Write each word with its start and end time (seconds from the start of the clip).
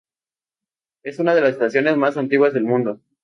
Es 1.03 1.19
una 1.19 1.35
de 1.35 1.41
las 1.41 1.51
estaciones 1.51 1.95
más 1.95 2.17
antiguas 2.17 2.55
del 2.55 2.63
mundo. 2.63 3.01